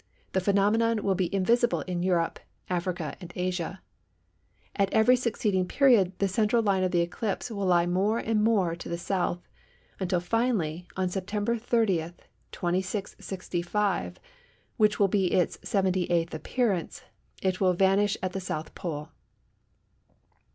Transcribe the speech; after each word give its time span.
the 0.31 0.41
phenomenon 0.41 1.03
will 1.03 1.13
be 1.13 1.31
invisible 1.31 1.81
in 1.81 2.01
Europe, 2.01 2.39
Africa, 2.71 3.15
and 3.21 3.31
Asia. 3.35 3.83
At 4.75 4.91
every 4.91 5.15
succeeding 5.15 5.67
period 5.67 6.17
the 6.17 6.27
central 6.27 6.63
line 6.63 6.83
of 6.83 6.89
the 6.89 7.01
eclipse 7.01 7.51
will 7.51 7.67
lie 7.67 7.85
more 7.85 8.17
and 8.17 8.43
more 8.43 8.75
to 8.75 8.89
the 8.89 8.95
S., 8.95 9.37
until 9.99 10.19
finally, 10.19 10.87
on 10.97 11.07
September 11.09 11.55
30, 11.55 12.13
2665, 12.51 14.19
which 14.77 14.99
will 14.99 15.07
be 15.07 15.31
its 15.33 15.57
78th 15.57 16.33
appearance, 16.33 17.03
it 17.43 17.61
will 17.61 17.73
vanish 17.73 18.17
at 18.23 18.33
the 18.33 18.41
South 18.41 18.73
Pole. 18.73 19.09